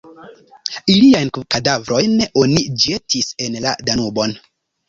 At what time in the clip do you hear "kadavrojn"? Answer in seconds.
1.55-2.17